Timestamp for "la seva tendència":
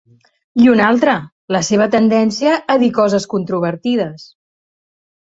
1.55-2.55